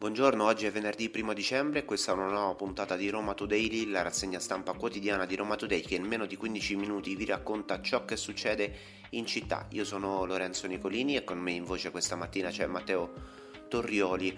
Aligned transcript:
Buongiorno, 0.00 0.44
oggi 0.44 0.64
è 0.64 0.70
venerdì 0.70 1.12
1 1.14 1.34
dicembre 1.34 1.80
e 1.80 1.84
questa 1.84 2.12
è 2.12 2.14
una 2.14 2.30
nuova 2.30 2.54
puntata 2.54 2.96
di 2.96 3.10
Roma 3.10 3.34
Today, 3.34 3.84
la 3.84 4.00
rassegna 4.00 4.38
stampa 4.38 4.72
quotidiana 4.72 5.26
di 5.26 5.36
Roma 5.36 5.56
Today 5.56 5.82
che 5.82 5.96
in 5.96 6.04
meno 6.04 6.24
di 6.24 6.36
15 6.36 6.74
minuti 6.76 7.14
vi 7.14 7.26
racconta 7.26 7.82
ciò 7.82 8.06
che 8.06 8.16
succede 8.16 8.72
in 9.10 9.26
città. 9.26 9.66
Io 9.72 9.84
sono 9.84 10.24
Lorenzo 10.24 10.66
Nicolini 10.66 11.16
e 11.16 11.24
con 11.24 11.36
me 11.36 11.50
in 11.50 11.64
voce 11.64 11.90
questa 11.90 12.16
mattina 12.16 12.48
c'è 12.48 12.64
Matteo 12.64 13.12
Torrioli. 13.68 14.34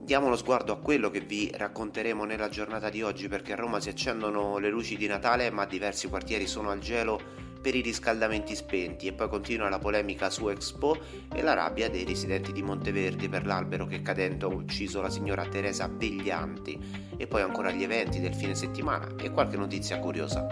Diamo 0.00 0.26
uno 0.26 0.34
sguardo 0.34 0.72
a 0.72 0.80
quello 0.80 1.10
che 1.10 1.20
vi 1.20 1.48
racconteremo 1.54 2.24
nella 2.24 2.48
giornata 2.48 2.90
di 2.90 3.02
oggi 3.02 3.28
perché 3.28 3.52
a 3.52 3.56
Roma 3.56 3.78
si 3.78 3.88
accendono 3.88 4.58
le 4.58 4.68
luci 4.68 4.96
di 4.96 5.06
Natale 5.06 5.48
ma 5.50 5.64
diversi 5.64 6.08
quartieri 6.08 6.48
sono 6.48 6.70
al 6.70 6.80
gelo 6.80 7.45
per 7.66 7.74
i 7.74 7.80
riscaldamenti 7.80 8.54
spenti 8.54 9.08
e 9.08 9.12
poi 9.12 9.28
continua 9.28 9.68
la 9.68 9.80
polemica 9.80 10.30
su 10.30 10.48
Expo 10.48 10.96
e 11.34 11.42
la 11.42 11.52
rabbia 11.52 11.90
dei 11.90 12.04
residenti 12.04 12.52
di 12.52 12.62
Monteverdi 12.62 13.28
per 13.28 13.44
l'albero 13.44 13.86
che 13.86 14.02
cadendo 14.02 14.46
ha 14.46 14.54
ucciso 14.54 15.02
la 15.02 15.10
signora 15.10 15.44
Teresa 15.46 15.90
Veglianti 15.92 16.78
e 17.16 17.26
poi 17.26 17.42
ancora 17.42 17.72
gli 17.72 17.82
eventi 17.82 18.20
del 18.20 18.36
fine 18.36 18.54
settimana 18.54 19.08
e 19.20 19.32
qualche 19.32 19.56
notizia 19.56 19.98
curiosa. 19.98 20.46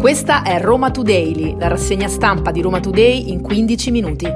Questa 0.00 0.42
è 0.42 0.60
Roma 0.60 0.90
Today, 0.90 1.56
la 1.56 1.68
rassegna 1.68 2.08
stampa 2.08 2.50
di 2.50 2.60
Roma 2.60 2.80
Today 2.80 3.30
in 3.30 3.42
15 3.42 3.90
minuti. 3.92 4.26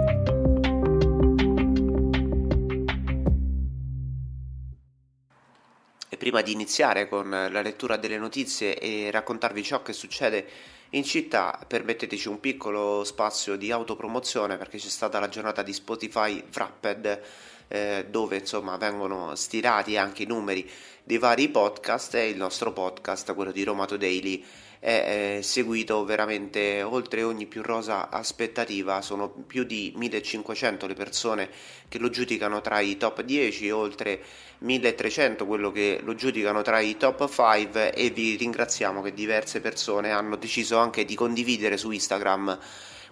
E 6.09 6.17
prima 6.17 6.43
di 6.43 6.53
iniziare 6.53 7.09
con 7.09 7.29
la 7.29 7.61
lettura 7.61 7.97
delle 7.97 8.19
notizie 8.19 8.79
e 8.79 9.11
raccontarvi 9.11 9.65
ciò 9.65 9.83
che 9.83 9.93
succede 9.93 10.75
in 10.91 11.05
città, 11.05 11.59
permetteteci 11.67 12.29
un 12.29 12.39
piccolo 12.41 13.03
spazio 13.05 13.57
di 13.57 13.71
autopromozione 13.71 14.57
perché 14.57 14.79
c'è 14.79 14.89
stata 14.89 15.19
la 15.19 15.29
giornata 15.29 15.63
di 15.63 15.73
Spotify 15.73 16.43
Wrapped 16.53 17.23
eh, 17.69 18.07
dove 18.09 18.37
insomma 18.39 18.77
vengono 18.77 19.35
stirati 19.35 19.97
anche 19.97 20.23
i 20.23 20.27
numeri 20.27 20.69
dei 21.03 21.19
vari 21.19 21.49
podcast 21.49 22.15
e 22.15 22.29
il 22.29 22.37
nostro 22.37 22.73
podcast, 22.73 23.35
quello 23.35 23.53
di 23.53 23.65
Roma 23.65 23.85
Daily 23.85 24.45
è 24.79 25.39
seguito 25.43 26.05
veramente 26.05 26.83
oltre 26.83 27.23
ogni 27.23 27.47
più 27.47 27.63
rosa 27.63 28.11
aspettativa, 28.11 29.01
sono 29.03 29.29
più 29.29 29.65
di 29.65 29.93
1500 29.97 30.87
le 30.87 30.95
persone 30.95 31.49
che 31.89 31.99
lo 31.99 32.11
giudicano 32.11 32.61
tra 32.61 32.81
i 32.81 32.97
top 32.97 33.23
10, 33.23 33.71
oltre 33.71 34.21
1300 34.59 35.47
quello 35.47 35.71
che 35.71 36.01
lo 36.03 36.15
giudicano 36.15 36.63
tra 36.63 36.81
i 36.81 36.97
top 36.97 37.29
5 37.29 37.93
e 37.93 38.11
vi 38.11 38.37
ringraziamo 38.37 39.03
che 39.03 39.13
diverse 39.13 39.61
persone 39.61 40.11
hanno 40.11 40.37
deciso 40.37 40.79
anche 40.79 41.05
di 41.05 41.15
condividere 41.15 41.77
su 41.77 41.91
Instagram 41.91 42.59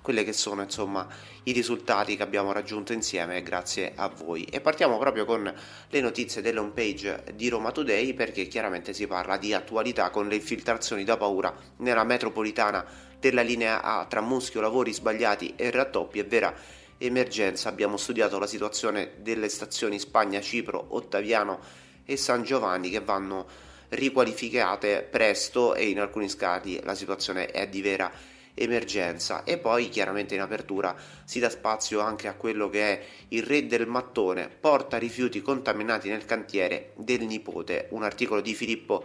quelle 0.04 0.22
che 0.22 0.34
sono 0.34 0.60
insomma 0.60 1.08
i 1.44 1.52
risultati 1.52 2.14
che 2.14 2.22
abbiamo 2.22 2.52
raggiunto 2.52 2.92
insieme 2.92 3.42
grazie 3.42 3.92
a 3.94 4.08
voi. 4.08 4.44
E 4.44 4.60
partiamo 4.60 4.98
proprio 4.98 5.24
con 5.24 5.50
le 5.88 6.00
notizie 6.02 6.42
dell'home 6.42 6.72
page 6.72 7.24
di 7.34 7.48
Roma 7.48 7.72
Today 7.72 8.12
perché 8.12 8.46
chiaramente 8.46 8.92
si 8.92 9.06
parla 9.06 9.38
di 9.38 9.54
attualità 9.54 10.10
con 10.10 10.28
le 10.28 10.34
infiltrazioni 10.34 11.04
da 11.04 11.16
paura 11.16 11.56
nella 11.78 12.04
metropolitana 12.04 12.84
della 13.18 13.40
linea 13.40 13.80
A 13.80 14.04
tra 14.04 14.20
muschio, 14.20 14.60
lavori 14.60 14.92
sbagliati 14.92 15.54
e 15.56 15.70
rattoppi 15.70 16.18
è 16.18 16.26
vera 16.26 16.54
emergenza. 16.98 17.70
Abbiamo 17.70 17.96
studiato 17.96 18.38
la 18.38 18.46
situazione 18.46 19.14
delle 19.20 19.48
stazioni 19.48 19.98
Spagna, 19.98 20.42
Cipro, 20.42 20.84
Ottaviano 20.90 21.60
e 22.04 22.18
San 22.18 22.42
Giovanni 22.42 22.90
che 22.90 23.00
vanno 23.00 23.46
riqualificate 23.88 25.08
presto 25.10 25.74
e 25.74 25.88
in 25.88 25.98
alcuni 25.98 26.28
scali 26.28 26.78
la 26.82 26.94
situazione 26.94 27.46
è 27.46 27.66
di 27.68 27.80
vera 27.80 28.04
emergenza 28.04 28.33
emergenza. 28.54 29.44
E 29.44 29.58
poi 29.58 29.88
chiaramente 29.88 30.34
in 30.34 30.40
apertura 30.40 30.94
si 31.24 31.40
dà 31.40 31.50
spazio 31.50 32.00
anche 32.00 32.28
a 32.28 32.34
quello 32.34 32.70
che 32.70 32.82
è 32.82 33.04
il 33.28 33.42
re 33.42 33.66
del 33.66 33.86
mattone 33.86 34.48
porta 34.48 34.96
rifiuti 34.96 35.42
contaminati 35.42 36.08
nel 36.08 36.24
cantiere 36.24 36.92
del 36.96 37.22
nipote. 37.26 37.88
Un 37.90 38.02
articolo 38.02 38.40
di 38.40 38.54
Filippo 38.54 39.04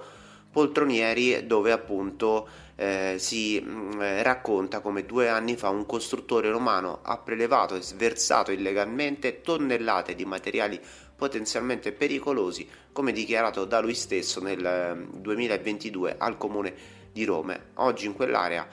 Poltronieri 0.51 1.45
dove 1.45 1.71
appunto 1.71 2.47
eh, 2.75 3.15
si 3.19 3.59
mh, 3.59 3.69
mm, 3.69 4.21
racconta 4.21 4.79
come 4.79 5.05
due 5.05 5.29
anni 5.29 5.55
fa 5.55 5.69
un 5.69 5.85
costruttore 5.85 6.49
romano 6.49 7.01
ha 7.03 7.17
prelevato 7.17 7.75
e 7.75 7.81
sversato 7.81 8.51
illegalmente 8.51 9.41
tonnellate 9.41 10.15
di 10.15 10.25
materiali 10.25 10.79
potenzialmente 11.15 11.91
pericolosi 11.91 12.67
come 12.91 13.11
dichiarato 13.11 13.65
da 13.65 13.79
lui 13.79 13.93
stesso 13.93 14.41
nel 14.41 15.07
2022 15.11 16.13
mm, 16.13 16.15
al 16.17 16.37
comune 16.37 16.73
di 17.11 17.25
Roma 17.25 17.55
oggi 17.75 18.07
in 18.07 18.13
quell'area 18.13 18.67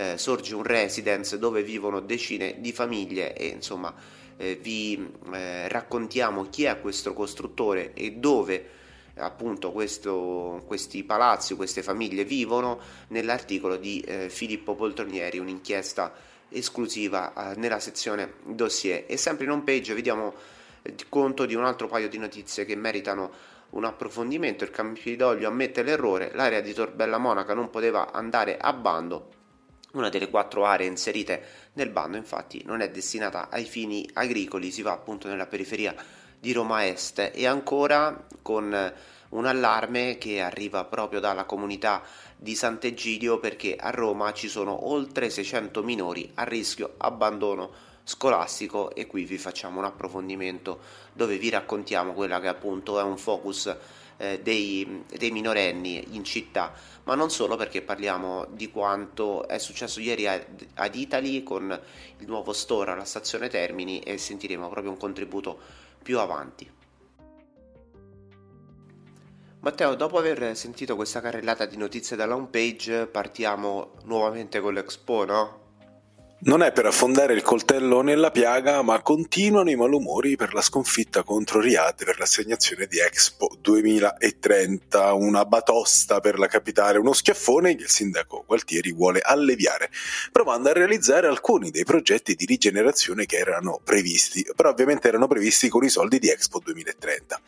eh, 0.00 0.16
sorge 0.16 0.54
un 0.54 0.62
residence 0.62 1.38
dove 1.38 1.62
vivono 1.62 2.00
decine 2.00 2.56
di 2.58 2.72
famiglie 2.72 3.34
e 3.34 3.48
insomma 3.48 3.94
eh, 4.38 4.56
vi 4.56 5.12
eh, 5.32 5.68
raccontiamo 5.68 6.48
chi 6.48 6.64
è 6.64 6.80
questo 6.80 7.12
costruttore 7.12 7.92
e 7.92 8.12
dove 8.12 8.78
appunto 9.16 9.72
questo, 9.72 10.62
questi 10.66 11.04
palazzi, 11.04 11.54
queste 11.54 11.82
famiglie 11.82 12.24
vivono 12.24 12.80
nell'articolo 13.08 13.76
di 13.76 14.00
eh, 14.00 14.30
Filippo 14.30 14.74
Poltronieri, 14.74 15.38
un'inchiesta 15.38 16.14
esclusiva 16.48 17.52
eh, 17.52 17.56
nella 17.56 17.78
sezione 17.78 18.36
dossier 18.44 19.04
e 19.06 19.18
sempre 19.18 19.44
in 19.44 19.50
home 19.50 19.64
page 19.64 19.92
vediamo 19.92 20.32
eh, 20.80 20.94
conto 21.10 21.44
di 21.44 21.54
un 21.54 21.64
altro 21.64 21.88
paio 21.88 22.08
di 22.08 22.16
notizie 22.16 22.64
che 22.64 22.74
meritano 22.74 23.30
un 23.70 23.84
approfondimento. 23.84 24.64
Il 24.64 24.70
Campidoglio 24.70 25.46
ammette 25.46 25.82
l'errore, 25.82 26.30
l'area 26.32 26.62
di 26.62 26.72
Torbella 26.72 27.18
Monaca 27.18 27.52
non 27.52 27.68
poteva 27.68 28.12
andare 28.12 28.56
a 28.56 28.72
bando 28.72 29.38
una 29.92 30.08
delle 30.08 30.30
quattro 30.30 30.64
aree 30.64 30.86
inserite 30.86 31.42
nel 31.74 31.90
bando 31.90 32.16
infatti 32.16 32.62
non 32.64 32.80
è 32.80 32.90
destinata 32.90 33.48
ai 33.50 33.64
fini 33.64 34.08
agricoli, 34.12 34.70
si 34.70 34.82
va 34.82 34.92
appunto 34.92 35.28
nella 35.28 35.46
periferia 35.46 35.94
di 36.38 36.52
Roma 36.52 36.86
Est. 36.86 37.30
E 37.34 37.46
ancora 37.46 38.26
con 38.42 38.92
un 39.30 39.46
allarme 39.46 40.18
che 40.18 40.40
arriva 40.40 40.84
proprio 40.84 41.20
dalla 41.20 41.44
comunità 41.44 42.02
di 42.36 42.54
Sant'Egidio 42.54 43.38
perché 43.38 43.76
a 43.76 43.90
Roma 43.90 44.32
ci 44.32 44.48
sono 44.48 44.88
oltre 44.88 45.30
600 45.30 45.82
minori 45.82 46.30
a 46.34 46.44
rischio 46.44 46.94
abbandono 46.96 47.70
scolastico. 48.02 48.94
E 48.94 49.06
qui 49.06 49.24
vi 49.24 49.38
facciamo 49.38 49.78
un 49.78 49.84
approfondimento 49.84 50.80
dove 51.12 51.36
vi 51.36 51.50
raccontiamo 51.50 52.12
quella 52.12 52.40
che 52.40 52.48
appunto 52.48 52.98
è 52.98 53.02
un 53.02 53.18
focus 53.18 53.76
eh, 54.20 54.40
dei, 54.42 55.04
dei, 55.16 55.30
minorenni 55.30 56.14
in 56.14 56.24
città, 56.24 56.74
ma 57.04 57.14
non 57.14 57.30
solo 57.30 57.56
perché 57.56 57.80
parliamo 57.80 58.46
di 58.50 58.70
quanto 58.70 59.48
è 59.48 59.58
successo 59.58 59.98
ieri 59.98 60.26
ad 60.26 60.94
Italy 60.94 61.42
con 61.42 61.80
il 62.18 62.26
nuovo 62.26 62.52
store 62.52 62.92
alla 62.92 63.06
stazione 63.06 63.48
Termini 63.48 64.00
e 64.00 64.18
sentiremo 64.18 64.68
proprio 64.68 64.92
un 64.92 64.98
contributo 64.98 65.58
più 66.02 66.18
avanti. 66.18 66.70
Matteo, 69.60 69.94
dopo 69.94 70.18
aver 70.18 70.54
sentito 70.54 70.96
questa 70.96 71.20
carrellata 71.20 71.64
di 71.64 71.76
notizie 71.78 72.16
dalla 72.16 72.34
homepage, 72.34 73.06
partiamo 73.06 73.92
nuovamente 74.04 74.60
con 74.60 74.74
l'Expo, 74.74 75.24
no? 75.24 75.69
Non 76.42 76.62
è 76.62 76.72
per 76.72 76.86
affondare 76.86 77.34
il 77.34 77.42
coltello 77.42 78.00
nella 78.00 78.30
piaga, 78.30 78.80
ma 78.80 79.02
continuano 79.02 79.68
i 79.68 79.76
malumori 79.76 80.36
per 80.36 80.54
la 80.54 80.62
sconfitta 80.62 81.22
contro 81.22 81.60
Riyadh 81.60 82.02
per 82.02 82.18
l'assegnazione 82.18 82.86
di 82.86 82.98
Expo 82.98 83.54
2030, 83.60 85.12
una 85.12 85.44
batosta 85.44 86.20
per 86.20 86.38
la 86.38 86.46
capitale, 86.46 86.96
uno 86.96 87.12
schiaffone 87.12 87.76
che 87.76 87.82
il 87.82 87.90
sindaco 87.90 88.44
Gualtieri 88.46 88.90
vuole 88.90 89.20
alleviare, 89.22 89.90
provando 90.32 90.70
a 90.70 90.72
realizzare 90.72 91.26
alcuni 91.26 91.70
dei 91.70 91.84
progetti 91.84 92.34
di 92.34 92.46
rigenerazione 92.46 93.26
che 93.26 93.36
erano 93.36 93.78
previsti, 93.84 94.42
però 94.56 94.70
ovviamente 94.70 95.08
erano 95.08 95.26
previsti 95.26 95.68
con 95.68 95.84
i 95.84 95.90
soldi 95.90 96.18
di 96.18 96.30
Expo 96.30 96.58
2030. 96.60 97.38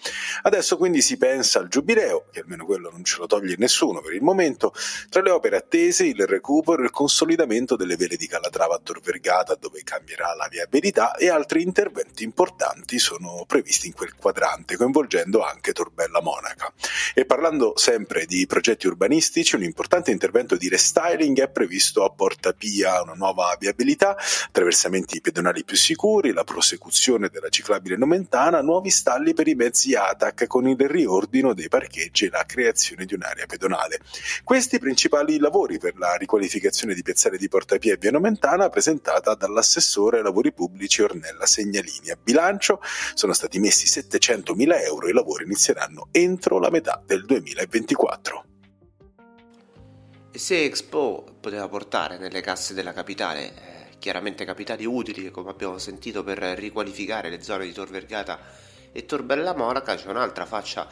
Adesso 0.42 0.76
quindi 0.76 1.00
si 1.00 1.16
pensa 1.16 1.60
al 1.60 1.68
giubileo, 1.68 2.26
che 2.30 2.40
almeno 2.40 2.66
quello 2.66 2.90
non 2.90 3.04
ce 3.04 3.16
lo 3.16 3.26
toglie 3.26 3.54
nessuno 3.56 4.02
per 4.02 4.12
il 4.12 4.22
momento, 4.22 4.74
tra 5.08 5.22
le 5.22 5.30
opere 5.30 5.56
attese 5.56 6.04
il 6.04 6.26
recupero 6.26 6.82
e 6.82 6.84
il 6.84 6.90
consolidamento 6.90 7.74
delle 7.74 7.96
vele 7.96 8.16
di 8.16 8.26
Calatrava 8.26 8.80
Tor 8.82 9.00
Vergata 9.00 9.54
dove 9.54 9.82
cambierà 9.82 10.34
la 10.34 10.48
viabilità 10.48 11.14
e 11.14 11.28
altri 11.28 11.62
interventi 11.62 12.24
importanti 12.24 12.98
sono 12.98 13.44
previsti 13.46 13.86
in 13.86 13.94
quel 13.94 14.14
quadrante 14.14 14.76
coinvolgendo 14.76 15.42
anche 15.42 15.72
Torbella 15.72 16.20
Monaca. 16.20 16.72
E 17.14 17.24
parlando 17.24 17.74
sempre 17.76 18.26
di 18.26 18.46
progetti 18.46 18.86
urbanistici, 18.86 19.56
un 19.56 19.62
importante 19.62 20.10
intervento 20.10 20.56
di 20.56 20.68
restyling 20.68 21.40
è 21.40 21.48
previsto 21.48 22.04
a 22.04 22.10
Porta 22.10 22.52
Pia, 22.52 23.02
una 23.02 23.14
nuova 23.14 23.56
viabilità, 23.58 24.16
attraversamenti 24.46 25.20
pedonali 25.20 25.64
più 25.64 25.76
sicuri, 25.76 26.32
la 26.32 26.44
prosecuzione 26.44 27.28
della 27.28 27.48
ciclabile 27.48 27.96
nomentana, 27.96 28.60
nuovi 28.60 28.90
stalli 28.90 29.34
per 29.34 29.48
i 29.48 29.54
mezzi 29.54 29.94
ATAC 29.94 30.46
con 30.46 30.68
il 30.68 30.76
riordino 30.78 31.54
dei 31.54 31.68
parcheggi 31.68 32.26
e 32.26 32.30
la 32.30 32.44
creazione 32.44 33.04
di 33.04 33.14
un'area 33.14 33.46
pedonale. 33.46 34.00
Questi 34.44 34.78
principali 34.78 35.38
lavori 35.38 35.78
per 35.78 35.96
la 35.96 36.14
riqualificazione 36.16 36.94
di 36.94 37.02
Piazzale 37.02 37.38
di 37.38 37.48
Porta 37.48 37.78
Pia 37.78 37.94
e 37.94 37.96
Via 37.96 38.10
Nomentana 38.10 38.68
presentata 38.72 39.34
dall'assessore 39.34 40.16
ai 40.16 40.22
lavori 40.22 40.52
pubblici 40.52 41.02
Ornella 41.02 41.44
Segnalini. 41.44 42.10
A 42.10 42.18
bilancio 42.20 42.80
sono 43.12 43.34
stati 43.34 43.58
messi 43.58 43.86
700 43.86 44.54
mila 44.54 44.80
euro 44.80 45.06
e 45.06 45.10
i 45.10 45.12
lavori 45.12 45.44
inizieranno 45.44 46.08
entro 46.10 46.58
la 46.58 46.70
metà 46.70 47.00
del 47.04 47.26
2024. 47.26 48.44
E 50.32 50.38
se 50.38 50.64
Expo 50.64 51.36
poteva 51.38 51.68
portare 51.68 52.16
nelle 52.16 52.40
casse 52.40 52.72
della 52.72 52.94
capitale 52.94 53.48
eh, 53.48 53.98
chiaramente 53.98 54.46
capitali 54.46 54.86
utili, 54.86 55.30
come 55.30 55.50
abbiamo 55.50 55.76
sentito, 55.76 56.24
per 56.24 56.38
riqualificare 56.38 57.28
le 57.28 57.42
zone 57.42 57.66
di 57.66 57.72
Tor 57.72 57.90
Vergata 57.90 58.40
E 58.90 59.04
Tor 59.04 59.22
Bella 59.22 59.54
Monaca 59.54 59.94
c'è 59.94 60.08
un'altra 60.08 60.46
faccia 60.46 60.88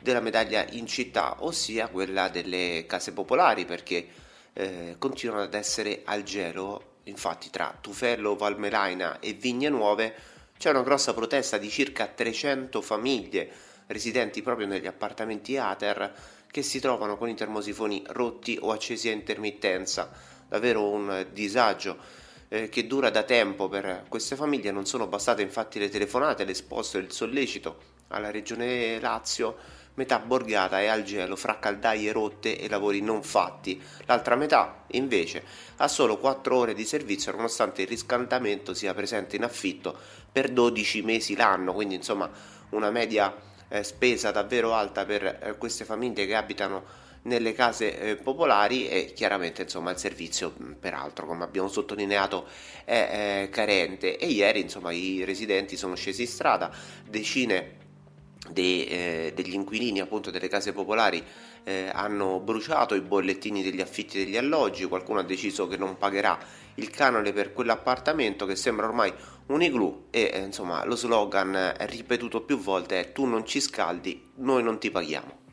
della 0.00 0.20
medaglia 0.20 0.64
in 0.70 0.86
città, 0.86 1.36
ossia 1.40 1.88
quella 1.88 2.28
delle 2.28 2.84
case 2.86 3.12
popolari, 3.12 3.64
perché 3.64 4.06
eh, 4.52 4.94
continuano 4.98 5.42
ad 5.42 5.54
essere 5.54 6.02
al 6.04 6.22
gelo. 6.22 6.92
Infatti, 7.04 7.50
tra 7.50 7.76
Tufello, 7.80 8.36
Valmelaina 8.36 9.18
e 9.20 9.32
Vigne 9.34 9.68
Nuove 9.68 10.14
c'è 10.56 10.70
una 10.70 10.82
grossa 10.82 11.12
protesta 11.12 11.58
di 11.58 11.68
circa 11.68 12.06
300 12.06 12.80
famiglie 12.80 13.50
residenti 13.86 14.40
proprio 14.42 14.66
negli 14.66 14.86
appartamenti 14.86 15.56
Ater 15.56 16.12
che 16.50 16.62
si 16.62 16.80
trovano 16.80 17.16
con 17.16 17.28
i 17.28 17.34
termosifoni 17.34 18.02
rotti 18.08 18.56
o 18.60 18.70
accesi 18.70 19.08
a 19.08 19.12
intermittenza. 19.12 20.10
Davvero 20.48 20.88
un 20.88 21.26
disagio 21.32 21.98
eh, 22.48 22.68
che 22.68 22.86
dura 22.86 23.10
da 23.10 23.24
tempo 23.24 23.68
per 23.68 24.04
queste 24.08 24.36
famiglie. 24.36 24.70
Non 24.70 24.86
sono 24.86 25.06
bastate 25.06 25.42
infatti 25.42 25.78
le 25.78 25.88
telefonate, 25.88 26.44
l'esposto 26.44 26.96
e 26.96 27.00
il 27.00 27.12
sollecito 27.12 27.93
alla 28.08 28.30
regione 28.30 28.98
Lazio. 29.00 29.82
Metà 29.94 30.18
borgata 30.18 30.80
è 30.80 30.86
al 30.86 31.04
gelo 31.04 31.36
fra 31.36 31.60
caldaie 31.60 32.10
rotte 32.10 32.58
e 32.58 32.68
lavori 32.68 33.00
non 33.00 33.22
fatti. 33.22 33.80
L'altra 34.06 34.34
metà, 34.34 34.84
invece, 34.88 35.44
ha 35.76 35.86
solo 35.86 36.18
4 36.18 36.56
ore 36.56 36.74
di 36.74 36.84
servizio 36.84 37.30
nonostante 37.30 37.82
il 37.82 37.88
riscaldamento 37.88 38.74
sia 38.74 38.92
presente 38.92 39.36
in 39.36 39.44
affitto 39.44 39.96
per 40.32 40.50
12 40.50 41.02
mesi 41.02 41.36
l'anno. 41.36 41.72
Quindi, 41.72 41.94
insomma, 41.94 42.28
una 42.70 42.90
media 42.90 43.32
eh, 43.68 43.84
spesa 43.84 44.32
davvero 44.32 44.74
alta 44.74 45.04
per 45.04 45.24
eh, 45.24 45.54
queste 45.58 45.84
famiglie 45.84 46.26
che 46.26 46.34
abitano 46.34 47.02
nelle 47.24 47.52
case 47.52 47.98
eh, 47.98 48.16
popolari 48.16 48.88
e 48.88 49.12
chiaramente 49.14 49.62
insomma 49.62 49.90
il 49.90 49.96
servizio 49.96 50.52
peraltro 50.78 51.26
come 51.26 51.44
abbiamo 51.44 51.68
sottolineato 51.68 52.46
è, 52.84 53.44
è 53.44 53.48
carente 53.48 54.18
e 54.18 54.26
ieri 54.26 54.60
insomma 54.60 54.92
i 54.92 55.24
residenti 55.24 55.76
sono 55.76 55.94
scesi 55.94 56.22
in 56.22 56.28
strada 56.28 56.70
decine 57.08 57.82
de, 58.50 59.26
eh, 59.26 59.32
degli 59.34 59.54
inquilini 59.54 60.00
appunto 60.00 60.30
delle 60.30 60.48
case 60.48 60.72
popolari 60.72 61.22
eh, 61.64 61.90
hanno 61.92 62.40
bruciato 62.40 62.94
i 62.94 63.00
bollettini 63.00 63.62
degli 63.62 63.80
affitti 63.80 64.18
degli 64.18 64.36
alloggi 64.36 64.84
qualcuno 64.84 65.20
ha 65.20 65.24
deciso 65.24 65.66
che 65.66 65.76
non 65.76 65.96
pagherà 65.96 66.38
il 66.76 66.90
canone 66.90 67.32
per 67.32 67.52
quell'appartamento 67.52 68.46
che 68.46 68.56
sembra 68.56 68.86
ormai 68.86 69.12
un 69.46 69.62
igloo 69.62 70.06
e 70.10 70.30
eh, 70.32 70.38
insomma 70.40 70.84
lo 70.84 70.96
slogan 70.96 71.74
ripetuto 71.80 72.42
più 72.42 72.58
volte 72.58 73.00
è 73.00 73.12
tu 73.12 73.24
non 73.24 73.46
ci 73.46 73.60
scaldi, 73.60 74.30
noi 74.36 74.62
non 74.62 74.78
ti 74.78 74.90
paghiamo. 74.90 75.43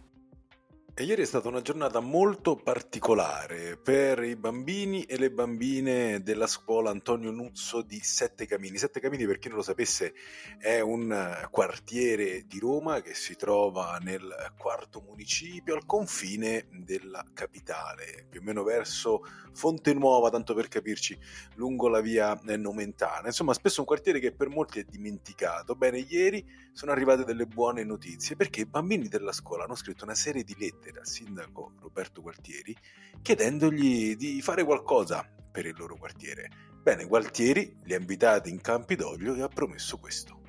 E 0.93 1.03
ieri 1.05 1.21
è 1.21 1.25
stata 1.25 1.47
una 1.47 1.61
giornata 1.61 2.01
molto 2.01 2.57
particolare 2.57 3.77
per 3.77 4.21
i 4.23 4.35
bambini 4.35 5.03
e 5.03 5.17
le 5.17 5.31
bambine 5.31 6.21
della 6.21 6.47
scuola 6.47 6.89
Antonio 6.89 7.31
Nuzzo 7.31 7.81
di 7.81 8.01
Sette 8.01 8.45
Camini. 8.45 8.77
Sette 8.77 8.99
Camini, 8.99 9.25
per 9.25 9.39
chi 9.39 9.47
non 9.47 9.57
lo 9.57 9.63
sapesse, 9.63 10.13
è 10.59 10.81
un 10.81 11.47
quartiere 11.49 12.45
di 12.45 12.59
Roma 12.59 13.01
che 13.01 13.13
si 13.13 13.37
trova 13.37 13.99
nel 14.01 14.53
quarto 14.57 14.99
municipio 14.99 15.75
al 15.75 15.85
confine 15.85 16.67
della 16.69 17.23
capitale, 17.33 18.25
più 18.29 18.41
o 18.41 18.43
meno 18.43 18.63
verso 18.63 19.21
Fonte 19.53 19.93
Nuova, 19.93 20.29
tanto 20.29 20.53
per 20.53 20.67
capirci, 20.67 21.17
lungo 21.55 21.87
la 21.87 22.01
via 22.01 22.37
Nomentana. 22.43 23.27
Insomma, 23.27 23.53
spesso 23.53 23.79
un 23.79 23.87
quartiere 23.87 24.19
che 24.19 24.33
per 24.33 24.49
molti 24.49 24.79
è 24.79 24.83
dimenticato. 24.83 25.73
Bene, 25.73 25.99
ieri 25.99 26.45
sono 26.73 26.91
arrivate 26.91 27.23
delle 27.23 27.45
buone 27.45 27.85
notizie 27.85 28.35
perché 28.35 28.61
i 28.61 28.65
bambini 28.65 29.07
della 29.07 29.31
scuola 29.31 29.63
hanno 29.63 29.75
scritto 29.75 30.03
una 30.03 30.15
serie 30.15 30.43
di 30.43 30.55
lettere 30.57 30.79
lettere 30.91 30.99
al 30.99 31.07
sindaco 31.07 31.71
Roberto 31.79 32.21
Gualtieri 32.21 32.75
chiedendogli 33.21 34.15
di 34.15 34.41
fare 34.41 34.63
qualcosa 34.63 35.25
per 35.51 35.65
il 35.65 35.75
loro 35.77 35.95
quartiere. 35.95 36.49
Bene, 36.83 37.05
Gualtieri 37.05 37.77
li 37.83 37.93
ha 37.93 37.97
invitati 37.97 38.49
in 38.49 38.61
Campidoglio 38.61 39.35
e 39.35 39.41
ha 39.41 39.47
promesso 39.47 39.97
questo. 39.97 40.39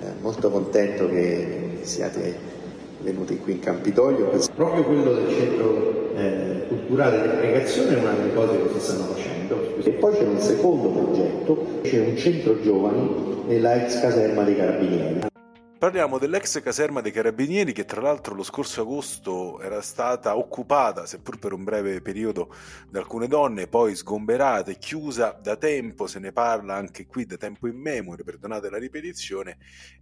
Eh, 0.00 0.12
molto 0.20 0.50
contento 0.50 1.08
che 1.08 1.80
siate 1.82 2.58
venuti 3.00 3.38
qui 3.38 3.52
in 3.52 3.60
Campidoglio. 3.60 4.30
Proprio 4.54 4.84
quello 4.84 5.12
del 5.14 5.28
centro 5.30 6.14
eh, 6.14 6.64
culturale 6.68 7.20
dell'aggregazione 7.20 7.96
è 7.96 8.00
una 8.00 8.12
delle 8.12 8.34
cose 8.34 8.62
che 8.62 8.72
si 8.74 8.80
stanno 8.80 9.04
facendo. 9.14 9.76
E 9.82 9.90
poi 9.92 10.14
c'è 10.14 10.26
un 10.26 10.38
secondo 10.38 10.90
progetto, 10.90 11.80
c'è 11.82 12.06
un 12.06 12.16
centro 12.16 12.60
giovani 12.60 13.44
nella 13.46 13.84
ex 13.84 14.00
caserma 14.00 14.42
dei 14.44 14.56
Carabinieri. 14.56 15.29
Parliamo 15.80 16.18
dell'ex 16.18 16.60
caserma 16.60 17.00
dei 17.00 17.10
Carabinieri 17.10 17.72
che 17.72 17.86
tra 17.86 18.02
l'altro 18.02 18.34
lo 18.34 18.42
scorso 18.42 18.82
agosto 18.82 19.62
era 19.62 19.80
stata 19.80 20.36
occupata, 20.36 21.06
seppur 21.06 21.38
per 21.38 21.54
un 21.54 21.64
breve 21.64 22.02
periodo, 22.02 22.54
da 22.90 22.98
alcune 22.98 23.28
donne, 23.28 23.66
poi 23.66 23.96
sgomberata 23.96 24.72
e 24.72 24.76
chiusa 24.76 25.30
da 25.40 25.56
tempo, 25.56 26.06
se 26.06 26.18
ne 26.18 26.32
parla 26.32 26.74
anche 26.74 27.06
qui 27.06 27.24
da 27.24 27.38
tempo 27.38 27.66
in 27.66 27.78
memoria, 27.78 28.22
perdonate 28.22 28.68
la 28.68 28.76
ripetizione, 28.76 29.56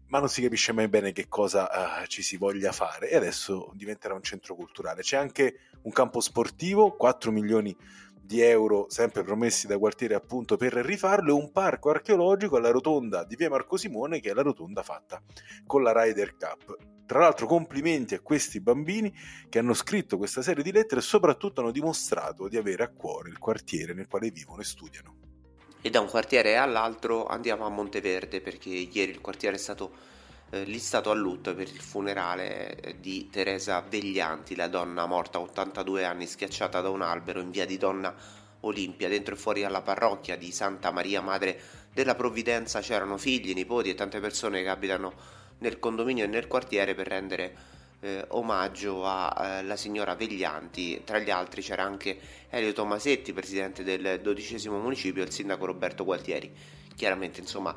ma 0.09 0.19
non 0.19 0.29
si 0.29 0.43
capisce 0.43 0.73
mai 0.73 0.89
bene 0.89 1.13
che 1.13 1.29
cosa 1.29 1.69
uh, 1.71 2.07
ci 2.07 2.23
si 2.23 2.37
voglia 2.37 2.73
fare 2.73 3.09
e 3.09 3.15
adesso 3.15 3.71
diventerà 3.77 4.15
un 4.15 4.23
centro 4.23 4.57
culturale. 4.57 5.03
C'è 5.03 5.17
anche 5.17 5.59
un 5.83 5.93
campo 5.93 6.19
sportivo, 6.19 6.97
4 6.97 7.31
milioni 7.31 7.71
di 7.71 8.08
di 8.29 8.43
euro 8.43 8.85
sempre 8.91 9.23
promessi 9.23 9.67
da 9.67 9.79
quartiere 9.79 10.15
appunto 10.15 10.59
per 10.59 10.75
rifarlo 10.75 11.31
e 11.31 11.33
un 11.33 11.51
parco 11.51 11.89
archeologico 11.89 12.59
alla 12.59 12.71
rotonda 12.71 13.25
di 13.25 13.37
via 13.37 13.49
Marco 13.49 13.79
Simone 13.79 14.21
che 14.21 14.29
è 14.31 14.35
la 14.35 14.43
rotonda 14.43 14.83
fatta 14.83 15.23
con 15.67 15.83
la 15.83 15.93
Ryder 15.95 16.37
Cup. 16.37 16.77
Tra 17.07 17.21
l'altro 17.21 17.47
complimenti 17.47 18.13
a 18.13 18.21
questi 18.21 18.61
bambini 18.61 19.11
che 19.49 19.61
hanno 19.61 19.73
scritto 19.73 20.19
questa 20.19 20.43
serie 20.43 20.63
di 20.63 20.73
lettere 20.73 21.01
e 21.01 21.05
soprattutto 21.05 21.63
hanno 21.63 21.71
dimostrato 21.71 22.49
di 22.49 22.59
avere 22.59 22.83
a 22.83 22.91
cuore 22.91 23.31
il 23.31 23.39
quartiere 23.39 23.95
nel 23.95 24.09
quale 24.09 24.31
vivono 24.31 24.61
e 24.61 24.65
studiano. 24.65 25.17
E 25.81 25.89
da 25.89 26.01
un 26.01 26.09
quartiere 26.09 26.59
all'altro 26.59 27.25
andiamo 27.25 27.65
a 27.65 27.71
Monteverde 27.71 28.43
perché 28.43 28.69
ieri 28.69 29.11
il 29.11 29.23
quartiere 29.23 29.57
è 29.57 29.59
stato 29.59 29.91
eh, 30.51 30.65
listato 30.65 31.11
a 31.11 31.15
lutto 31.15 31.55
per 31.55 31.69
il 31.69 31.81
funerale 31.81 32.75
eh, 32.81 33.01
di 33.01 33.29
Teresa 33.31 33.81
Veglianti, 33.81 34.57
la 34.57 34.69
donna 34.69 35.07
morta 35.07 35.39
a 35.39 35.43
82 35.43 36.05
anni 36.05 36.27
schiacciata 36.27 36.81
da 36.81 36.89
un 36.89 37.03
albero 37.03 37.41
in 37.41 37.51
via 37.51 37.67
di 37.67 37.77
Donna 37.77 38.15
Olimpia, 38.61 39.09
dentro 39.09 39.35
e 39.35 39.39
fuori 39.39 39.65
alla 39.65 39.83
parrocchia 39.83 40.37
di 40.37 40.51
Santa 40.51 40.91
Maria 40.91 41.21
Madre 41.21 41.61
della 41.93 42.15
Provvidenza 42.15 42.81
c'erano 42.81 43.19
figli, 43.19 43.53
nipoti 43.53 43.91
e 43.91 43.95
tante 43.95 44.21
persone 44.21 44.63
che 44.63 44.69
abitano 44.69 45.13
nel 45.59 45.79
condominio 45.79 46.25
e 46.25 46.29
nel 46.29 46.47
quartiere 46.47 46.95
per 46.95 47.09
rendere 47.09 47.57
eh, 48.01 48.25
omaggio 48.29 49.05
alla 49.05 49.75
eh, 49.75 49.77
signora 49.77 50.15
Veglianti. 50.15 51.03
Tra 51.05 51.19
gli 51.19 51.31
altri 51.31 51.63
c'era 51.63 51.85
anche 51.85 52.19
Elio 52.49 52.73
Tomasetti, 52.73 53.33
presidente 53.33 53.83
del 53.83 54.21
dodicesimo 54.21 54.79
municipio, 54.79 55.23
e 55.23 55.27
il 55.27 55.33
sindaco 55.33 55.67
Roberto 55.67 56.05
Gualtieri. 56.05 56.53
Chiaramente, 56.95 57.41
insomma, 57.41 57.75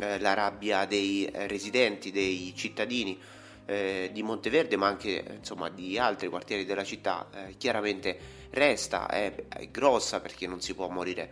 eh, 0.00 0.18
la 0.18 0.34
rabbia 0.34 0.86
dei 0.86 1.26
eh, 1.26 1.46
residenti, 1.46 2.10
dei 2.10 2.54
cittadini 2.56 3.18
eh, 3.66 4.10
di 4.12 4.22
Monteverde, 4.22 4.76
ma 4.76 4.86
anche 4.86 5.22
insomma, 5.36 5.68
di 5.68 5.98
altri 5.98 6.28
quartieri 6.28 6.64
della 6.64 6.84
città, 6.84 7.28
eh, 7.32 7.56
chiaramente 7.58 8.18
resta, 8.50 9.08
è, 9.08 9.44
è, 9.48 9.68
grossa 9.68 10.20
perché 10.20 10.46
non 10.46 10.60
si 10.60 10.74
può 10.74 10.88
morire 10.88 11.30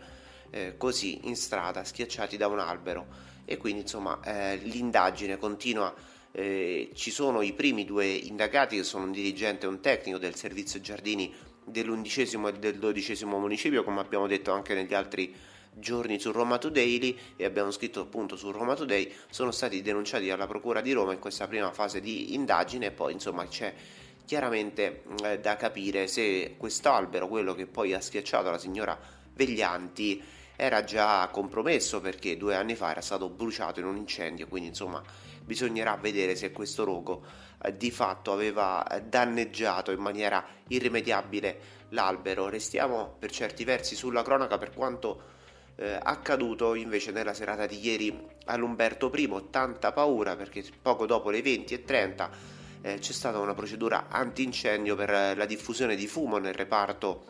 eh, 0.51 0.77
così 0.77 1.27
in 1.27 1.35
strada, 1.35 1.83
schiacciati 1.83 2.37
da 2.37 2.47
un 2.47 2.59
albero. 2.59 3.27
E 3.45 3.57
quindi 3.57 3.81
insomma 3.81 4.19
l'indagine 4.61 5.39
continua. 5.39 5.91
ci 6.31 7.09
sono 7.09 7.41
i 7.41 7.53
primi 7.53 7.83
due 7.83 8.05
indagati 8.05 8.75
che 8.75 8.83
sono 8.83 9.05
un 9.05 9.11
dirigente 9.11 9.65
e 9.65 9.69
un 9.69 9.79
tecnico 9.79 10.19
del 10.19 10.35
servizio 10.35 10.79
giardini 10.79 11.33
dell'undicesimo 11.65 12.49
e 12.49 12.53
del 12.53 12.77
dodicesimo 12.77 13.39
municipio, 13.39 13.83
come 13.83 14.01
abbiamo 14.01 14.27
detto 14.27 14.51
anche 14.51 14.75
negli 14.75 14.93
altri 14.93 15.33
giorni 15.73 16.19
su 16.19 16.31
Roma 16.31 16.57
Today 16.57 17.17
e 17.35 17.45
abbiamo 17.45 17.71
scritto 17.71 18.01
appunto 18.01 18.35
su 18.35 18.51
Roma 18.51 18.75
Today 18.75 19.11
sono 19.29 19.51
stati 19.51 19.81
denunciati 19.81 20.27
dalla 20.27 20.47
Procura 20.47 20.81
di 20.81 20.91
Roma 20.91 21.13
in 21.13 21.19
questa 21.19 21.47
prima 21.47 21.71
fase 21.71 22.01
di 22.01 22.33
indagine 22.33 22.87
e 22.87 22.91
poi 22.91 23.13
insomma 23.13 23.47
c'è 23.47 23.73
chiaramente 24.25 25.03
eh, 25.23 25.39
da 25.39 25.55
capire 25.55 26.05
se 26.05 26.53
quest'albero, 26.55 27.27
quello 27.27 27.55
che 27.55 27.65
poi 27.65 27.93
ha 27.93 27.99
schiacciato 27.99 28.51
la 28.51 28.59
signora 28.59 28.95
Veglianti, 29.33 30.21
era 30.55 30.83
già 30.83 31.27
compromesso 31.31 31.99
perché 31.99 32.37
due 32.37 32.53
anni 32.53 32.75
fa 32.75 32.91
era 32.91 33.01
stato 33.01 33.29
bruciato 33.29 33.79
in 33.79 33.87
un 33.87 33.95
incendio, 33.95 34.47
quindi 34.47 34.67
insomma 34.67 35.01
bisognerà 35.43 35.95
vedere 35.95 36.35
se 36.35 36.51
questo 36.51 36.83
rogo 36.83 37.23
eh, 37.63 37.75
di 37.75 37.89
fatto 37.89 38.31
aveva 38.31 38.85
danneggiato 39.03 39.89
in 39.89 39.99
maniera 39.99 40.45
irrimediabile 40.67 41.59
l'albero. 41.89 42.49
Restiamo 42.49 43.15
per 43.17 43.31
certi 43.31 43.63
versi 43.63 43.95
sulla 43.95 44.21
cronaca 44.21 44.59
per 44.59 44.73
quanto 44.73 45.37
eh, 45.75 45.99
accaduto 46.01 46.75
invece 46.75 47.11
nella 47.11 47.33
serata 47.33 47.65
di 47.65 47.79
ieri 47.79 48.27
all'Umberto 48.45 49.11
I, 49.13 49.45
tanta 49.49 49.91
paura 49.91 50.35
perché 50.35 50.63
poco 50.81 51.05
dopo 51.05 51.29
le 51.29 51.41
20.30 51.41 52.29
eh, 52.81 52.99
c'è 52.99 53.11
stata 53.11 53.39
una 53.39 53.53
procedura 53.53 54.07
antincendio 54.09 54.95
per 54.95 55.37
la 55.37 55.45
diffusione 55.45 55.95
di 55.95 56.07
fumo 56.07 56.37
nel 56.37 56.53
reparto 56.53 57.25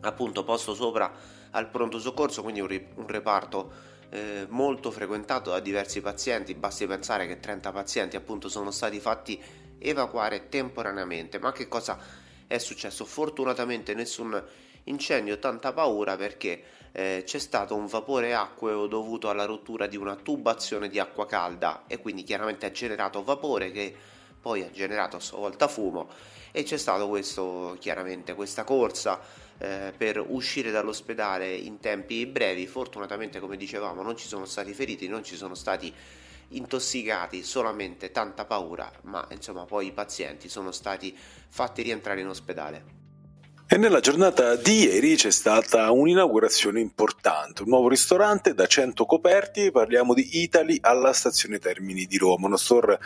appunto 0.00 0.44
posto 0.44 0.74
sopra 0.74 1.12
al 1.50 1.68
pronto 1.68 1.98
soccorso, 1.98 2.42
quindi 2.42 2.60
un, 2.60 2.66
ri- 2.66 2.86
un 2.96 3.06
reparto 3.06 3.92
eh, 4.10 4.46
molto 4.48 4.90
frequentato 4.90 5.50
da 5.50 5.60
diversi 5.60 6.00
pazienti, 6.00 6.54
basti 6.54 6.86
pensare 6.86 7.26
che 7.26 7.40
30 7.40 7.72
pazienti 7.72 8.16
appunto 8.16 8.48
sono 8.48 8.70
stati 8.70 9.00
fatti 9.00 9.40
evacuare 9.78 10.48
temporaneamente, 10.48 11.38
ma 11.38 11.52
che 11.52 11.68
cosa 11.68 11.98
è 12.46 12.58
successo? 12.58 13.04
Fortunatamente 13.04 13.94
nessun 13.94 14.42
incendio, 14.84 15.38
tanta 15.38 15.72
paura 15.72 16.16
perché 16.16 16.62
eh, 16.96 17.24
c'è 17.26 17.40
stato 17.40 17.74
un 17.74 17.86
vapore 17.86 18.34
acqueo 18.34 18.86
dovuto 18.86 19.28
alla 19.28 19.44
rottura 19.44 19.88
di 19.88 19.96
una 19.96 20.14
tubazione 20.14 20.88
di 20.88 21.00
acqua 21.00 21.26
calda 21.26 21.84
e 21.88 21.98
quindi 21.98 22.22
chiaramente 22.22 22.66
ha 22.66 22.70
generato 22.70 23.24
vapore 23.24 23.72
che 23.72 23.92
poi 24.40 24.62
ha 24.62 24.70
generato 24.70 25.16
a 25.16 25.20
sua 25.20 25.38
volta 25.38 25.66
fumo 25.66 26.08
e 26.52 26.62
c'è 26.62 26.76
stato 26.76 27.08
questo, 27.08 27.76
chiaramente 27.80 28.34
questa 28.34 28.62
corsa 28.62 29.20
eh, 29.58 29.92
per 29.96 30.24
uscire 30.24 30.70
dall'ospedale 30.70 31.52
in 31.52 31.80
tempi 31.80 32.26
brevi. 32.26 32.68
Fortunatamente, 32.68 33.40
come 33.40 33.56
dicevamo, 33.56 34.02
non 34.02 34.16
ci 34.16 34.28
sono 34.28 34.44
stati 34.44 34.72
feriti, 34.72 35.08
non 35.08 35.24
ci 35.24 35.34
sono 35.34 35.56
stati 35.56 35.92
intossicati, 36.50 37.42
solamente 37.42 38.12
tanta 38.12 38.44
paura, 38.44 38.88
ma 39.02 39.26
insomma 39.32 39.64
poi 39.64 39.86
i 39.86 39.92
pazienti 39.92 40.48
sono 40.48 40.70
stati 40.70 41.16
fatti 41.48 41.82
rientrare 41.82 42.20
in 42.20 42.28
ospedale. 42.28 43.03
E 43.66 43.78
nella 43.78 44.00
giornata 44.00 44.56
di 44.56 44.84
ieri 44.84 45.16
c'è 45.16 45.30
stata 45.30 45.90
un'inaugurazione 45.90 46.80
importante, 46.80 47.62
un 47.62 47.70
nuovo 47.70 47.88
ristorante 47.88 48.52
da 48.52 48.66
100 48.66 49.06
coperti, 49.06 49.70
parliamo 49.70 50.12
di 50.12 50.42
Italy 50.42 50.78
alla 50.82 51.14
stazione 51.14 51.58
Termini 51.58 52.04
di 52.04 52.18
Roma, 52.18 52.46
uno 52.46 52.58
store 52.58 53.00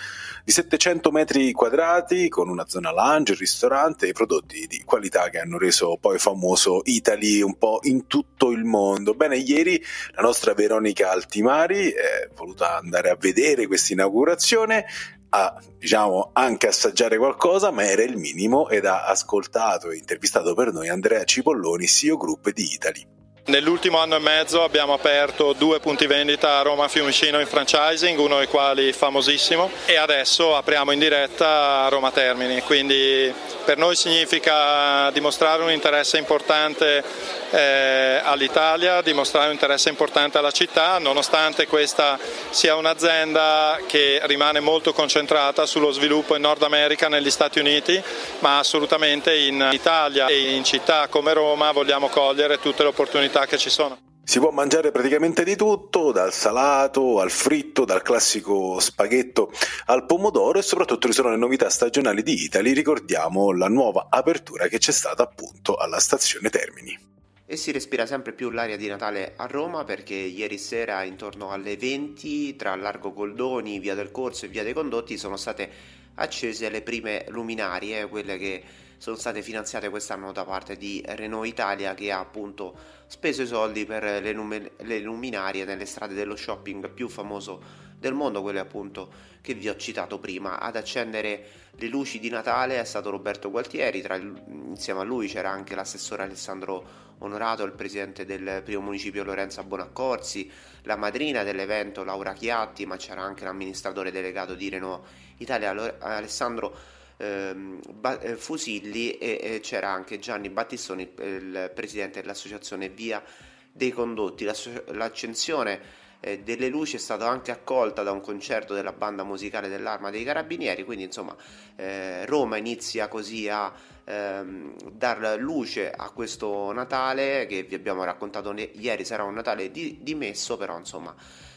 di 0.45 0.51
700 0.51 1.13
metri 1.13 1.53
quadrati 1.53 2.29
con 2.29 2.49
una 2.49 2.67
zona 2.67 2.91
lounge, 2.91 3.37
ristorante 3.37 4.09
e 4.09 4.13
prodotti 4.13 4.67
di 4.67 4.83
qualità 4.85 5.31
che 5.31 5.39
hanno 5.39 5.59
reso 5.59 5.97
poi 5.97 6.19
famoso 6.19 6.81
Italy 6.87 7.41
un 7.41 7.57
po' 7.57 7.79
in 7.83 8.09
tutto 8.09 8.51
il 8.51 8.65
mondo. 8.65 9.15
Bene, 9.15 9.37
ieri 9.37 9.81
la 10.17 10.23
nostra 10.23 10.55
Veronica 10.55 11.13
Altimari 11.13 11.91
è 11.91 12.29
voluta 12.35 12.77
andare 12.79 13.11
a 13.11 13.17
vedere 13.17 13.69
questa 13.69 13.93
inaugurazione, 13.93 14.87
a 15.31 15.61
diciamo 15.79 16.31
anche 16.33 16.69
assaggiare 16.69 17.19
qualcosa, 17.19 17.71
ma 17.71 17.85
era 17.85 18.03
il 18.03 18.17
minimo 18.17 18.69
ed 18.69 18.87
ha 18.87 19.07
ascoltato 19.07 19.91
e 19.91 19.97
intervistato 19.97 20.55
per 20.55 20.73
noi 20.73 20.89
Andrea 20.89 21.25
Cipolloni, 21.25 21.87
CEO 21.87 22.17
Group 22.17 22.51
di 22.53 22.73
Italy. 22.73 23.18
Nell'ultimo 23.49 23.99
anno 23.99 24.17
e 24.17 24.19
mezzo 24.19 24.63
abbiamo 24.63 24.93
aperto 24.93 25.55
due 25.55 25.81
punti 25.81 26.07
vendita 26.07 26.59
a 26.59 26.63
Roma 26.63 26.87
Fiumicino 26.87 27.41
in 27.41 27.47
franchising, 27.47 28.19
uno 28.19 28.37
dei 28.37 28.47
quali 28.47 28.93
famosissimo, 28.93 29.71
e 29.87 29.97
adesso 29.97 30.55
apriamo 30.55 30.93
in 30.93 30.99
diretta 30.99 31.85
a 31.85 31.89
Roma 31.89 32.11
Termini, 32.11 32.61
quindi 32.61 33.33
per 33.65 33.79
noi 33.79 33.97
significa 33.97 35.11
dimostrare 35.13 35.63
un 35.63 35.71
interesse 35.71 36.19
importante 36.19 37.03
eh, 37.51 38.21
all'Italia, 38.23 39.01
dimostrare 39.01 39.47
un 39.47 39.53
interesse 39.53 39.89
importante 39.89 40.37
alla 40.37 40.51
città, 40.51 40.99
nonostante 40.99 41.67
questa 41.67 42.19
sia 42.51 42.77
un'azienda 42.77 43.79
che 43.87 44.21
rimane 44.25 44.61
molto 44.61 44.93
concentrata 44.93 45.65
sullo 45.65 45.91
sviluppo 45.91 46.35
in 46.35 46.43
Nord 46.43 46.63
America, 46.63 47.09
negli 47.09 47.31
Stati 47.31 47.59
Uniti, 47.59 48.03
ma 48.41 48.59
assolutamente 48.59 49.35
in 49.35 49.71
Italia 49.73 50.27
e 50.27 50.51
in 50.51 50.65
città 50.65 51.09
come 51.09 51.33
Roma 51.33 51.73
vogliamo 51.73 52.09
cogliere 52.09 52.61
tutte 52.61 52.83
le 52.83 52.91
opportunità 52.91 53.38
varietà 53.39 53.47
che 53.47 53.59
ci 53.59 53.71
sono. 53.71 53.99
Si 54.25 54.39
può 54.41 54.51
mangiare 54.51 54.91
praticamente 54.91 55.43
di 55.43 55.57
tutto, 55.57 56.13
dal 56.13 56.35
salato 56.35 57.21
al 57.21 57.31
fritto, 57.31 57.87
dal 57.87 58.03
classico 58.03 58.79
spaghetto 58.79 59.51
al 59.87 60.05
pomodoro 60.05 60.59
e 60.59 60.63
soprattutto 60.63 61.07
ci 61.07 61.15
sono 61.15 61.31
le 61.31 61.39
novità 61.39 61.71
stagionali 61.71 62.23
di 62.23 62.45
Italy, 62.45 62.73
ricordiamo 62.73 63.53
la 63.53 63.69
nuova 63.69 64.09
apertura 64.11 64.67
che 64.67 64.79
c'è 64.79 64.93
stata 64.93 65.23
appunto 65.23 65.77
alla 65.77 65.99
stazione 65.99 66.51
Termini. 66.51 67.07
E 67.47 67.57
si 67.57 67.73
respira 67.73 68.05
sempre 68.05 68.35
più 68.35 68.51
l'aria 68.51 68.77
di 68.77 68.87
Natale 68.87 69.33
a 69.35 69.47
Roma 69.47 69.85
perché 69.85 70.13
ieri 70.13 70.59
sera 70.59 71.03
intorno 71.05 71.51
alle 71.51 71.79
20 71.79 72.57
tra 72.57 72.77
Largo 72.77 73.15
Goldoni, 73.15 73.79
Via 73.79 73.95
del 73.95 74.11
Corso 74.11 74.45
e 74.45 74.49
Via 74.49 74.63
dei 74.63 74.75
Condotti 74.75 75.17
sono 75.17 75.39
state 75.39 75.71
accese 76.17 76.69
le 76.69 76.83
prime 76.83 77.25
luminarie, 77.29 78.07
quelle 78.07 78.37
che 78.37 78.63
sono 78.99 79.17
state 79.17 79.43
finanziate 79.43 79.89
quest'anno 79.89 80.33
da 80.33 80.45
parte 80.45 80.77
di 80.77 81.03
Renault 81.07 81.47
Italia 81.47 81.95
che 81.95 82.11
ha 82.11 82.19
appunto 82.19 82.75
speso 83.07 83.43
i 83.43 83.47
soldi 83.47 83.87
per 83.87 84.03
le, 84.03 84.33
lum- 84.33 84.71
le 84.77 84.99
luminarie 84.99 85.65
nelle 85.65 85.87
strade 85.87 86.15
dello 86.15 86.37
shopping 86.37 86.91
più 86.91 87.09
famoso 87.09 87.87
del 87.99 88.13
mondo, 88.13 88.43
quelle 88.43 88.61
appunto 88.61 89.11
che 89.41 89.55
vi 89.55 89.69
ho 89.69 89.77
citato 89.77 90.19
prima. 90.19 90.61
Ad 90.61 90.77
accendere 90.77 91.47
le 91.71 91.87
luci 91.87 92.19
di 92.19 92.29
Natale 92.29 92.81
è 92.81 92.85
stato 92.85 93.11
Roberto 93.11 93.51
Gualtieri, 93.51 93.99
il, 93.99 94.43
insieme 94.69 95.01
a 95.01 95.05
lui 95.05 95.29
c'era 95.29 95.51
anche 95.51 95.75
l'assessore 95.75 96.25
Alessandro 96.25 97.07
Onorato, 97.19 97.65
il 97.65 97.73
presidente 97.73 98.25
del 98.25 98.63
primo 98.65 98.83
municipio 98.83 99.25
Lorenza 99.25 99.65
Bonaccorsi, 99.65 100.51
la 100.83 100.97
madrina 100.97 101.43
dell'evento 101.43 102.05
Laura 102.05 102.33
Chiatti, 102.33 102.87
ma 102.87 102.97
c'era 102.97 103.23
anche 103.23 103.45
l'amministratore 103.45 104.13
delegato 104.13 104.55
di 104.55 104.69
Renault 104.69 105.05
Italia 105.39 105.99
Alessandro 105.99 106.97
ehm, 107.19 107.81
eh, 108.21 108.37
Fusilli 108.37 109.19
e, 109.19 109.39
e, 109.41 109.61
c'era 109.61 109.91
anche 109.91 110.19
Gianni 110.19 110.49
Battistoni, 110.49 111.13
il 111.21 111.71
presidente 111.75 112.21
dell'associazione 112.21 112.89
Via 112.89 113.23
dei 113.71 113.91
Condotti. 113.91 114.45
L'accensione 114.87 116.07
eh, 116.21 116.41
delle 116.41 116.69
luci 116.69 116.97
è 116.97 116.99
stata 116.99 117.29
anche 117.29 117.51
accolta 117.51 118.03
da 118.03 118.11
un 118.11 118.21
concerto 118.21 118.75
della 118.75 118.93
banda 118.93 119.23
musicale 119.23 119.69
dell'Arma 119.69 120.11
dei 120.11 120.25
Carabinieri, 120.25 120.85
quindi 120.85 121.05
insomma 121.05 121.37
eh, 121.77 122.27
Roma 122.27 122.57
inizia 122.57 123.09
così 123.09 123.49
a 123.49 123.73
ehm, 124.05 124.75
dar 124.91 125.37
luce 125.39 125.91
a 125.91 126.11
questo 126.11 126.73
Natale 126.73 127.47
che 127.47 127.63
vi 127.63 127.75
abbiamo 127.75 128.05
raccontato 128.05 128.53
ieri, 128.53 129.05
sarà 129.05 129.23
un 129.25 129.35
Natale 129.35 129.71
di- 129.71 129.99
dimesso, 130.01 130.57
però 130.57 130.77
insomma 130.77 131.15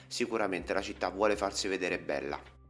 sicuramente 0.07 0.73
la 0.73 0.81
città 0.81 1.09
vuole 1.09 1.35
farsi 1.35 1.67
vedere 1.67 1.97
bella. 1.97 2.60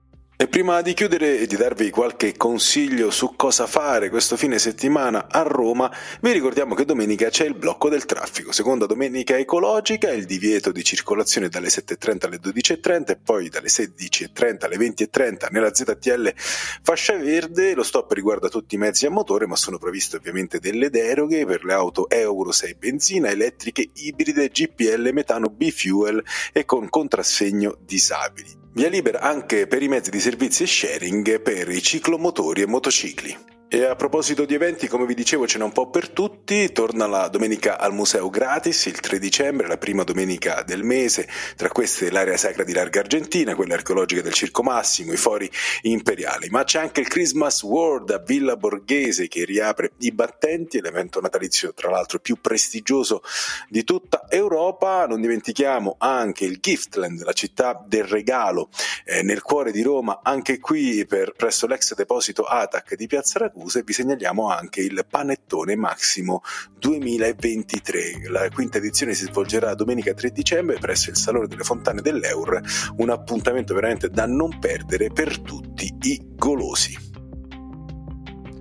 E 0.41 0.47
prima 0.47 0.81
di 0.81 0.95
chiudere 0.95 1.37
e 1.37 1.45
di 1.45 1.55
darvi 1.55 1.91
qualche 1.91 2.35
consiglio 2.35 3.11
su 3.11 3.35
cosa 3.35 3.67
fare 3.67 4.09
questo 4.09 4.35
fine 4.35 4.57
settimana 4.57 5.27
a 5.29 5.43
Roma, 5.43 5.95
vi 6.19 6.31
ricordiamo 6.31 6.73
che 6.73 6.83
domenica 6.83 7.29
c'è 7.29 7.45
il 7.45 7.53
blocco 7.53 7.89
del 7.89 8.05
traffico, 8.05 8.51
seconda 8.51 8.87
domenica 8.87 9.37
ecologica, 9.37 10.09
il 10.09 10.25
divieto 10.25 10.71
di 10.71 10.83
circolazione 10.83 11.47
dalle 11.47 11.67
7.30 11.67 12.25
alle 12.25 12.39
12.30 12.39 13.09
e 13.09 13.17
poi 13.17 13.49
dalle 13.49 13.67
16.30 13.67 14.65
alle 14.65 14.77
20.30 14.77 15.47
nella 15.51 15.71
ZTL 15.71 16.33
fascia 16.35 17.15
verde, 17.17 17.75
lo 17.75 17.83
stop 17.83 18.11
riguarda 18.13 18.49
tutti 18.49 18.73
i 18.73 18.79
mezzi 18.79 19.05
a 19.05 19.11
motore 19.11 19.45
ma 19.45 19.55
sono 19.55 19.77
previste 19.77 20.15
ovviamente 20.15 20.57
delle 20.57 20.89
deroghe 20.89 21.45
per 21.45 21.63
le 21.63 21.73
auto 21.73 22.09
Euro 22.09 22.51
6 22.51 22.75
benzina, 22.79 23.29
elettriche, 23.29 23.91
ibride, 23.93 24.49
GPL, 24.49 25.11
metano, 25.13 25.49
B-fuel 25.49 26.23
e 26.51 26.65
con 26.65 26.89
contrassegno 26.89 27.77
disabili. 27.79 28.60
Via 28.73 28.87
libera 28.87 29.19
anche 29.19 29.67
per 29.67 29.83
i 29.83 29.89
mezzi 29.89 30.11
di 30.11 30.19
servizi 30.21 30.63
e 30.63 30.67
sharing 30.67 31.41
per 31.41 31.67
i 31.67 31.81
ciclomotori 31.81 32.61
e 32.61 32.67
motocicli. 32.67 33.37
E 33.73 33.85
a 33.85 33.95
proposito 33.95 34.43
di 34.43 34.53
eventi, 34.53 34.89
come 34.89 35.05
vi 35.05 35.13
dicevo, 35.13 35.47
ce 35.47 35.57
n'è 35.57 35.63
un 35.63 35.71
po' 35.71 35.89
per 35.89 36.09
tutti. 36.09 36.73
Torna 36.73 37.07
la 37.07 37.29
domenica 37.29 37.79
al 37.79 37.93
museo 37.93 38.29
gratis 38.29 38.87
il 38.87 38.99
3 38.99 39.17
dicembre, 39.17 39.65
la 39.65 39.77
prima 39.77 40.03
domenica 40.03 40.61
del 40.63 40.83
mese. 40.83 41.25
Tra 41.55 41.69
queste 41.69 42.11
l'area 42.11 42.35
sacra 42.35 42.65
di 42.65 42.73
Larga 42.73 42.99
Argentina, 42.99 43.55
quella 43.55 43.75
archeologica 43.75 44.21
del 44.21 44.33
Circo 44.33 44.61
Massimo, 44.61 45.13
i 45.13 45.15
fori 45.15 45.49
imperiali. 45.83 46.49
Ma 46.49 46.65
c'è 46.65 46.81
anche 46.81 46.99
il 46.99 47.07
Christmas 47.07 47.63
World 47.63 48.09
a 48.09 48.17
Villa 48.17 48.57
Borghese 48.57 49.29
che 49.29 49.45
riapre 49.45 49.93
i 49.99 50.11
battenti, 50.11 50.81
l'evento 50.81 51.21
natalizio 51.21 51.73
tra 51.73 51.89
l'altro 51.89 52.19
più 52.19 52.41
prestigioso 52.41 53.23
di 53.69 53.85
tutta 53.85 54.25
Europa. 54.27 55.07
Non 55.07 55.21
dimentichiamo 55.21 55.95
anche 55.97 56.43
il 56.43 56.59
Giftland, 56.59 57.23
la 57.23 57.31
città 57.31 57.81
del 57.87 58.03
regalo, 58.03 58.67
eh, 59.05 59.23
nel 59.23 59.41
cuore 59.41 59.71
di 59.71 59.81
Roma, 59.81 60.19
anche 60.23 60.59
qui 60.59 61.05
per, 61.05 61.31
presso 61.37 61.67
l'ex 61.67 61.95
deposito 61.95 62.43
ATAC 62.43 62.95
di 62.95 63.07
Piazza 63.07 63.39
Ragusa 63.39 63.59
Siracusa 63.61 63.81
vi 63.85 63.93
segnaliamo 63.93 64.49
anche 64.49 64.81
il 64.81 65.05
Panettone 65.07 65.75
Massimo 65.75 66.41
2023. 66.79 68.29
La 68.29 68.49
quinta 68.49 68.79
edizione 68.79 69.13
si 69.13 69.25
svolgerà 69.25 69.75
domenica 69.75 70.13
3 70.13 70.31
dicembre 70.31 70.77
presso 70.79 71.09
il 71.09 71.15
Salone 71.15 71.47
delle 71.47 71.63
Fontane 71.63 72.01
dell'Eur, 72.01 72.59
un 72.97 73.09
appuntamento 73.09 73.73
veramente 73.73 74.09
da 74.09 74.25
non 74.25 74.57
perdere 74.59 75.09
per 75.09 75.39
tutti 75.39 75.93
i 76.01 76.21
golosi. 76.35 77.09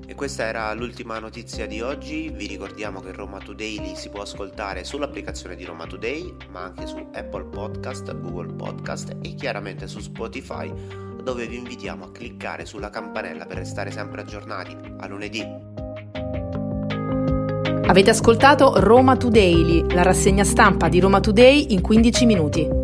E 0.06 0.14
questa 0.14 0.44
era 0.44 0.72
l'ultima 0.74 1.18
notizia 1.18 1.66
di 1.66 1.80
oggi. 1.80 2.30
Vi 2.30 2.46
ricordiamo 2.46 3.00
che 3.00 3.12
Roma 3.12 3.38
Today 3.38 3.94
si 3.96 4.10
può 4.10 4.22
ascoltare 4.22 4.84
sull'applicazione 4.84 5.56
di 5.56 5.64
Roma 5.64 5.86
Today, 5.86 6.34
ma 6.50 6.64
anche 6.64 6.86
su 6.86 6.96
Apple 7.14 7.44
Podcast, 7.44 8.14
Google 8.18 8.52
Podcast 8.54 9.16
e 9.22 9.34
chiaramente 9.34 9.86
su 9.86 10.00
Spotify 10.00 11.08
dove 11.20 11.46
vi 11.46 11.56
invitiamo 11.56 12.06
a 12.06 12.10
cliccare 12.10 12.64
sulla 12.64 12.90
campanella 12.90 13.46
per 13.46 13.58
restare 13.58 13.90
sempre 13.90 14.22
aggiornati. 14.22 14.76
A 14.98 15.06
lunedì! 15.06 15.44
Avete 17.86 18.10
ascoltato 18.10 18.74
Roma 18.76 19.16
Today, 19.16 19.92
la 19.92 20.02
rassegna 20.02 20.44
stampa 20.44 20.88
di 20.88 21.00
Roma 21.00 21.18
Today 21.18 21.72
in 21.72 21.80
15 21.80 22.26
minuti. 22.26 22.79